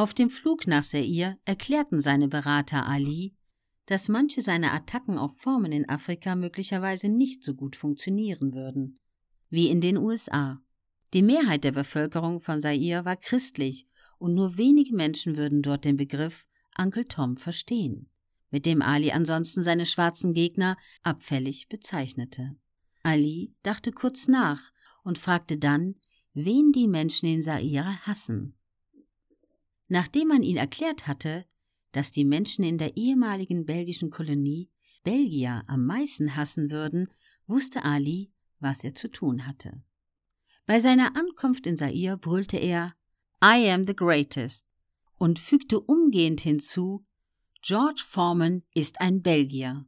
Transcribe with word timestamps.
Auf 0.00 0.14
dem 0.14 0.30
Flug 0.30 0.66
nach 0.66 0.82
Seir 0.82 1.36
erklärten 1.44 2.00
seine 2.00 2.26
Berater 2.26 2.86
Ali, 2.86 3.36
dass 3.84 4.08
manche 4.08 4.40
seiner 4.40 4.72
Attacken 4.72 5.18
auf 5.18 5.36
Formen 5.36 5.72
in 5.72 5.90
Afrika 5.90 6.34
möglicherweise 6.36 7.10
nicht 7.10 7.44
so 7.44 7.52
gut 7.52 7.76
funktionieren 7.76 8.54
würden 8.54 8.98
wie 9.50 9.68
in 9.68 9.82
den 9.82 9.98
USA. 9.98 10.62
Die 11.12 11.20
Mehrheit 11.20 11.64
der 11.64 11.72
Bevölkerung 11.72 12.40
von 12.40 12.62
Zaire 12.62 13.04
war 13.04 13.16
christlich 13.16 13.86
und 14.16 14.32
nur 14.32 14.56
wenige 14.56 14.96
Menschen 14.96 15.36
würden 15.36 15.60
dort 15.60 15.84
den 15.84 15.98
Begriff 15.98 16.46
Uncle 16.78 17.06
Tom 17.06 17.36
verstehen, 17.36 18.08
mit 18.50 18.64
dem 18.64 18.80
Ali 18.80 19.10
ansonsten 19.10 19.62
seine 19.62 19.84
schwarzen 19.84 20.32
Gegner 20.32 20.78
abfällig 21.02 21.68
bezeichnete. 21.68 22.56
Ali 23.02 23.52
dachte 23.62 23.92
kurz 23.92 24.28
nach 24.28 24.62
und 25.04 25.18
fragte 25.18 25.58
dann, 25.58 25.96
wen 26.32 26.72
die 26.72 26.88
Menschen 26.88 27.28
in 27.28 27.42
Zaire 27.42 28.06
hassen. 28.06 28.56
Nachdem 29.92 30.28
man 30.28 30.44
ihn 30.44 30.56
erklärt 30.56 31.08
hatte, 31.08 31.44
dass 31.90 32.12
die 32.12 32.24
Menschen 32.24 32.64
in 32.64 32.78
der 32.78 32.96
ehemaligen 32.96 33.66
belgischen 33.66 34.10
Kolonie 34.10 34.70
Belgier 35.02 35.64
am 35.66 35.84
meisten 35.84 36.36
hassen 36.36 36.70
würden, 36.70 37.08
wusste 37.48 37.84
Ali, 37.84 38.32
was 38.60 38.84
er 38.84 38.94
zu 38.94 39.10
tun 39.10 39.48
hatte. 39.48 39.82
Bei 40.64 40.78
seiner 40.78 41.16
Ankunft 41.16 41.66
in 41.66 41.76
Zaire 41.76 42.16
brüllte 42.16 42.56
er 42.56 42.94
I 43.42 43.68
am 43.68 43.84
the 43.84 43.96
greatest 43.96 44.64
und 45.18 45.40
fügte 45.40 45.80
umgehend 45.80 46.40
hinzu 46.40 47.04
George 47.60 48.04
Foreman 48.06 48.62
ist 48.72 49.00
ein 49.00 49.22
Belgier. 49.22 49.86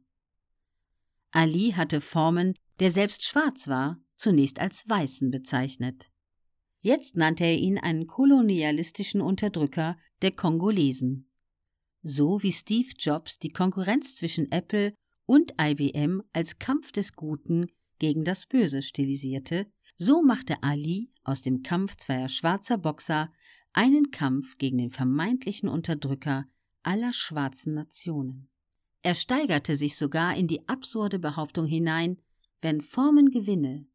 Ali 1.31 1.71
hatte 1.71 2.01
Foreman, 2.01 2.55
der 2.79 2.91
selbst 2.91 3.23
schwarz 3.23 3.69
war, 3.69 4.01
zunächst 4.17 4.59
als 4.59 4.87
Weißen 4.89 5.31
bezeichnet. 5.31 6.11
Jetzt 6.85 7.15
nannte 7.15 7.45
er 7.45 7.57
ihn 7.57 7.77
einen 7.77 8.07
kolonialistischen 8.07 9.21
Unterdrücker 9.21 9.97
der 10.21 10.31
Kongolesen. 10.31 11.29
So 12.01 12.43
wie 12.43 12.51
Steve 12.51 12.89
Jobs 12.99 13.39
die 13.39 13.53
Konkurrenz 13.53 14.17
zwischen 14.17 14.51
Apple 14.51 14.93
und 15.25 15.53
IBM 15.61 16.23
als 16.33 16.59
Kampf 16.59 16.91
des 16.91 17.15
Guten 17.15 17.67
gegen 17.99 18.25
das 18.25 18.47
Böse 18.47 18.81
stilisierte, 18.81 19.65
so 19.95 20.23
machte 20.23 20.61
Ali 20.61 21.13
aus 21.23 21.41
dem 21.41 21.63
Kampf 21.63 21.95
zweier 21.95 22.27
schwarzer 22.27 22.77
Boxer 22.77 23.31
einen 23.71 24.11
Kampf 24.11 24.57
gegen 24.57 24.77
den 24.77 24.89
vermeintlichen 24.89 25.69
Unterdrücker 25.69 26.47
aller 26.81 27.13
schwarzen 27.13 27.75
Nationen. 27.75 28.49
Er 29.03 29.15
steigerte 29.15 29.77
sich 29.77 29.95
sogar 29.95 30.35
in 30.35 30.49
die 30.49 30.67
absurde 30.67 31.17
Behauptung 31.17 31.65
hinein, 31.65 32.19
wenn 32.61 32.81
Formen 32.81 33.31
gewinne, 33.31 33.87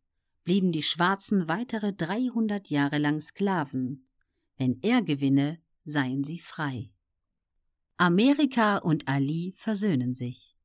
blieben 0.48 0.72
die 0.72 0.82
Schwarzen 0.82 1.46
weitere 1.46 1.92
300 1.92 2.70
Jahre 2.70 2.96
lang 2.96 3.20
Sklaven. 3.20 4.08
Wenn 4.56 4.78
er 4.80 5.02
gewinne, 5.02 5.60
seien 5.84 6.24
sie 6.24 6.38
frei. 6.38 6.90
Amerika 7.98 8.78
und 8.78 9.06
Ali 9.08 9.52
versöhnen 9.54 10.14
sich. 10.14 10.56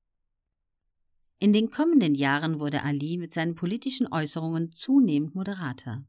In 1.37 1.51
den 1.51 1.69
kommenden 1.69 2.15
Jahren 2.15 2.61
wurde 2.61 2.83
Ali 2.83 3.17
mit 3.17 3.33
seinen 3.33 3.55
politischen 3.55 4.07
Äußerungen 4.09 4.71
zunehmend 4.71 5.35
moderater. 5.35 6.05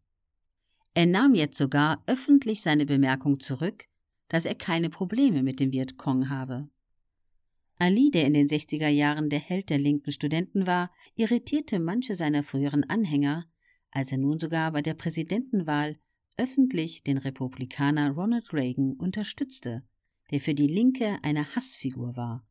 Er 0.95 1.07
nahm 1.07 1.35
jetzt 1.35 1.59
sogar 1.59 2.05
öffentlich 2.07 2.63
seine 2.63 2.87
Bemerkung 2.87 3.41
zurück, 3.41 3.87
dass 4.29 4.45
er 4.45 4.55
keine 4.55 4.89
Probleme 4.89 5.43
mit 5.43 5.59
dem 5.59 5.73
Vietcong 5.73 6.31
habe. 6.31 6.69
Ali, 7.81 8.13
der 8.13 8.25
in 8.25 8.35
den 8.35 8.47
60er 8.47 8.87
Jahren 8.87 9.31
der 9.31 9.41
Held 9.41 9.69
der 9.69 9.79
linken 9.79 10.13
Studenten 10.13 10.69
war, 10.69 10.93
irritierte 11.17 11.81
manche 11.81 12.15
seiner 12.15 12.45
früheren 12.45 12.85
Anhänger, 12.85 13.49
als 13.95 14.13
er 14.13 14.19
nun 14.19 14.39
sogar 14.39 14.73
bei 14.73 14.83
der 14.83 14.95
Präsidentenwahl 14.95 15.97
öffentlich 16.37 17.05
den 17.05 17.17
Republikaner 17.17 18.11
Ronald 18.11 18.53
Reagan 18.53 18.95
unterstützte, 18.95 19.85
der 20.31 20.41
für 20.41 20.55
die 20.55 20.67
Linke 20.67 21.19
eine 21.23 21.55
Hassfigur 21.55 22.17
war. 22.17 22.45